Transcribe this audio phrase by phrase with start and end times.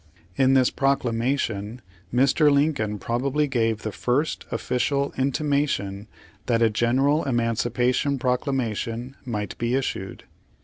[0.35, 1.79] In this proclamation
[2.11, 2.49] Mr.
[2.51, 6.07] Lincoln probably gave the first official intimation
[6.47, 10.23] that a general emancipation proclamation might be issued.